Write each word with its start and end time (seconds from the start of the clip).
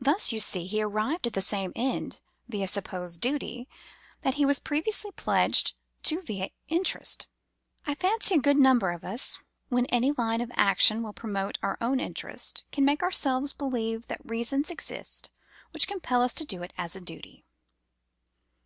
Thus, 0.00 0.32
you 0.32 0.38
see, 0.40 0.64
he 0.64 0.80
arrived 0.80 1.26
at 1.26 1.34
the 1.34 1.42
same 1.42 1.70
end, 1.76 2.22
via 2.48 2.66
supposed 2.66 3.20
duty, 3.20 3.68
that 4.22 4.36
he 4.36 4.46
was 4.46 4.58
previously 4.58 5.10
pledged 5.10 5.74
to 6.04 6.22
via 6.22 6.48
interest. 6.68 7.26
I 7.86 7.94
fancy 7.96 8.36
a 8.36 8.40
good 8.40 8.56
number 8.56 8.92
of 8.92 9.04
us, 9.04 9.36
when 9.68 9.84
any 9.88 10.10
line 10.12 10.40
of 10.40 10.50
action 10.54 11.02
will 11.02 11.12
promote 11.12 11.58
our 11.62 11.76
own 11.82 12.00
interest, 12.00 12.64
can 12.72 12.86
make 12.86 13.02
ourselves 13.02 13.52
believe 13.52 14.06
that 14.08 14.24
reasons 14.24 14.70
exist 14.70 15.28
which 15.70 15.86
compel 15.86 16.22
us 16.22 16.32
to 16.32 16.62
it 16.62 16.72
as 16.78 16.96
a 16.96 17.00
duty. 17.02 17.44